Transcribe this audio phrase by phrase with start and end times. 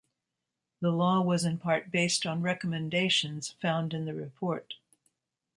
[0.79, 4.73] The law was in part based on recommendations found in the report.